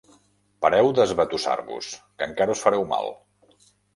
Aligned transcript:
Pareu 0.65 0.87
d'esbatussar-vos, 0.99 1.91
que 2.21 2.29
encara 2.31 2.57
us 2.57 2.65
fareu 2.67 2.89
mal. 2.97 3.13